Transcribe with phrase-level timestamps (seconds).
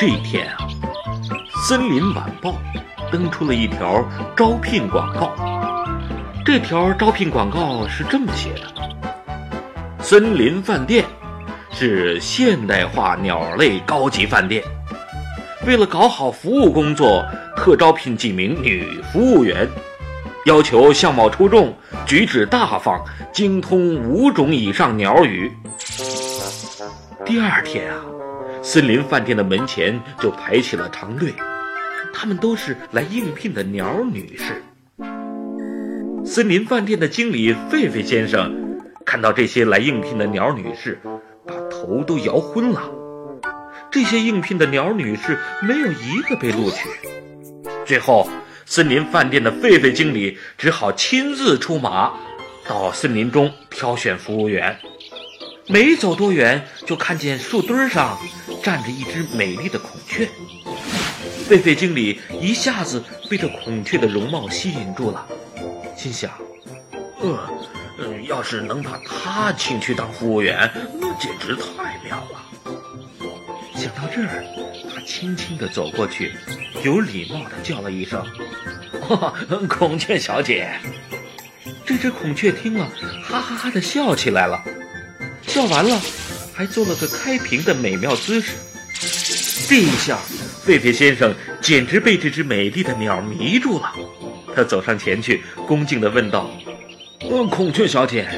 [0.00, 0.66] 这一天啊，
[1.68, 2.52] 《森林晚报》
[3.12, 4.02] 登出了一条
[4.34, 5.30] 招聘广告。
[6.42, 8.62] 这条招聘广告是这么写的
[10.00, 11.04] ：“森林饭店
[11.70, 14.64] 是现代化鸟类高级饭店，
[15.66, 17.22] 为了搞好服务工作，
[17.54, 19.68] 特招聘几名女服务员，
[20.46, 21.76] 要求相貌出众、
[22.06, 22.98] 举止大方、
[23.34, 25.52] 精通五种以上鸟语。”
[27.26, 28.00] 第二天啊。
[28.62, 31.32] 森林饭店的门前就排起了长队，
[32.12, 34.62] 他们都是来应聘的鸟女士。
[36.24, 40.98] 森林饭店的经理狒狒先生看到这些来应聘的鸟女士，
[41.46, 42.82] 把头都摇昏了。
[43.90, 46.88] 这些应聘的鸟女士没有一个被录取。
[47.86, 48.28] 最后，
[48.66, 52.12] 森林饭店的狒狒经理只好亲自出马，
[52.68, 54.78] 到森林中挑选服务员。
[55.70, 58.18] 没走多远，就看见树墩上
[58.60, 60.28] 站着一只美丽的孔雀。
[61.48, 65.24] 狒狒经理一下子被这孔雀的容貌吸引住了，
[65.96, 66.32] 心想
[67.22, 67.38] ：“呃，
[67.98, 70.68] 嗯，要是能把它请去当服务员，
[71.00, 72.42] 那简直太妙了。”
[73.78, 74.44] 想到这儿，
[74.92, 76.32] 他轻轻地走过去，
[76.82, 78.26] 有礼貌地叫了一声
[79.70, 80.68] ：“孔雀小姐。”
[81.86, 82.88] 这只孔雀听了，
[83.22, 84.62] 哈哈哈的笑起来了。
[85.50, 86.00] 笑完了，
[86.54, 88.52] 还做了个开屏的美妙姿势。
[89.68, 90.16] 这一下，
[90.64, 93.92] 狒狒先生简直被这只美丽的鸟迷住了。
[94.54, 96.48] 他走上前去，恭敬地问道
[97.28, 98.28] ：“呃，孔雀小姐，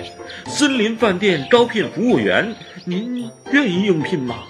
[0.47, 2.57] 森林饭店招聘服务员，
[2.87, 4.45] 您愿意应聘吗？”“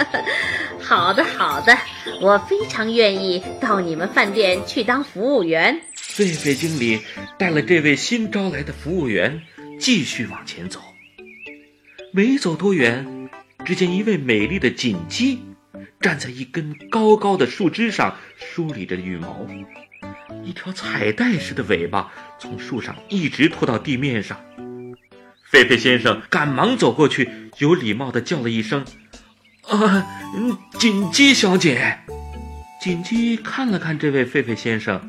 [0.78, 1.74] 好的，好的，
[2.20, 7.00] 我非常愿意到你们饭店去当服务员。”狒狒经理
[7.38, 9.40] 带了这位新招来的服务员
[9.80, 10.80] 继续往前走。
[12.18, 13.30] 没走多远，
[13.64, 15.40] 只见一位美丽的锦鸡
[16.00, 19.46] 站在一根高高的树枝上梳理着羽毛，
[20.42, 24.36] 一条彩带似的尾巴从树上一直拖到地面上。
[25.52, 28.84] 狒狒先生赶忙走过去，有礼貌地叫了一声
[29.70, 30.04] ：“啊，
[30.76, 32.00] 锦鸡小姐。”
[32.82, 35.00] 锦鸡看了看这位狒狒先生，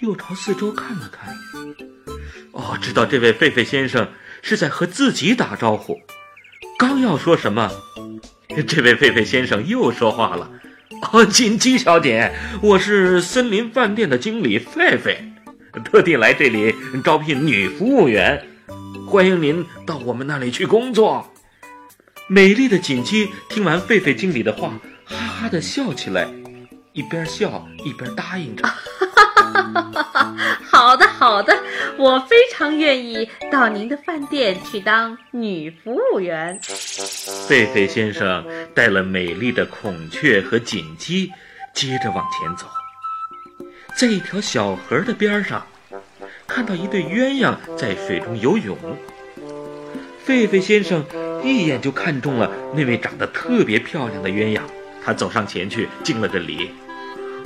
[0.00, 1.34] 又朝四周看了看。
[2.52, 4.06] 哦，知道这位狒狒先生。
[4.40, 6.00] 是在和自己打招呼，
[6.78, 7.72] 刚要说什么，
[8.68, 10.48] 这位狒狒先生又说话了
[11.12, 15.16] ：“哦，锦鸡小姐，我是森林饭店的经理狒狒，
[15.84, 16.72] 特地来这里
[17.02, 18.46] 招聘女服务员，
[19.08, 21.28] 欢迎您到我们那里去工作。”
[22.30, 26.28] 美丽的锦鸡听完狒狒经理的话，哈哈的笑起来，
[26.92, 28.62] 一边笑一边答应着。
[29.74, 30.36] 哈 哈
[30.70, 31.56] 好的，好的，
[31.96, 36.58] 我非常愿意到您的饭店去当女服务员。
[37.48, 41.32] 狒狒先生带了美丽的孔雀和锦鸡，
[41.74, 42.66] 接着往前走，
[43.96, 45.66] 在一条小河的边上，
[46.46, 48.76] 看到一对鸳鸯在水中游泳。
[50.26, 51.04] 狒狒先生
[51.42, 54.60] 一眼就看中了那位长得特别漂亮的鸳鸯，
[55.04, 56.70] 他走上前去敬了个礼：“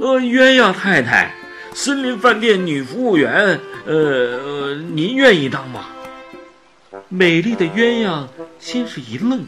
[0.00, 1.32] 呃，鸳鸯太太。”
[1.74, 5.86] 森林饭店女服务员，呃，您愿意当吗？
[7.08, 8.26] 美丽的鸳鸯
[8.58, 9.46] 先是一愣，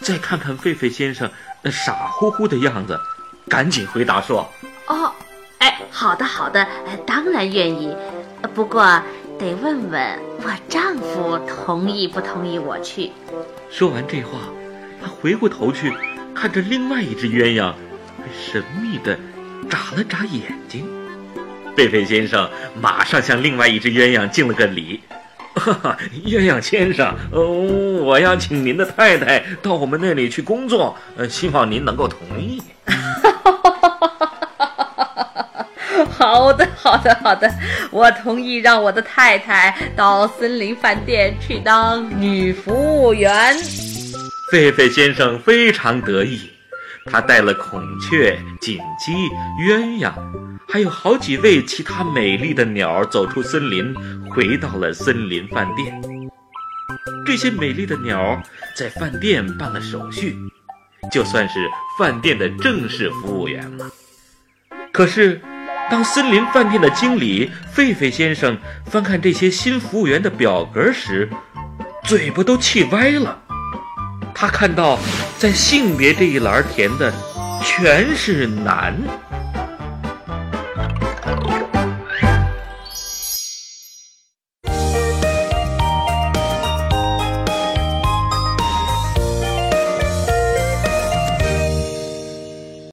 [0.00, 1.30] 再看看狒狒先生
[1.62, 2.98] 那傻乎乎的样子，
[3.48, 4.48] 赶紧回答说
[4.88, 5.12] ：“哦，
[5.58, 6.66] 哎，好的，好的，
[7.06, 7.94] 当然愿意。
[8.54, 8.82] 不过
[9.38, 13.12] 得问问我丈夫同意不同意我去。”
[13.70, 14.38] 说完这话，
[15.02, 15.92] 他回过头去
[16.34, 17.74] 看着另外一只鸳鸯，
[18.34, 19.18] 神秘的
[19.68, 20.88] 眨了眨眼睛。
[21.76, 22.48] 狒狒先生
[22.80, 25.02] 马上向另外一只鸳鸯敬了个礼
[25.54, 32.62] ：“哈哈，鸳鸯先生，哦，我要请您的太太到我们那里去工作，呃，希望您能够同意。
[36.16, 37.50] ”“好的，好的，好的，
[37.90, 43.54] 我同意让我的太太到森林饭店去当女服务员。”
[44.50, 46.50] 狒狒先生非常得意，
[47.10, 49.12] 他带了孔雀、锦鸡、
[49.60, 50.12] 鸳鸯。
[50.76, 53.94] 还有好几位其他美丽的鸟走出森林，
[54.28, 56.02] 回到了森林饭店。
[57.24, 58.42] 这些美丽的鸟
[58.76, 60.36] 在饭店办了手续，
[61.10, 61.66] 就算是
[61.98, 63.90] 饭店的正式服务员了。
[64.92, 65.40] 可是，
[65.90, 71.26] 当森林饭店的经理狒狒先生翻看这些新服务员的表格时，
[72.04, 73.42] 嘴巴都气歪了。
[74.34, 74.98] 他看到，
[75.38, 77.10] 在性别这一栏填的
[77.62, 78.94] 全是男。